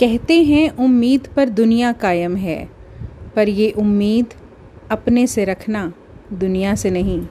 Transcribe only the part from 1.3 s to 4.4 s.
पर दुनिया कायम है, पर ये उम्मीद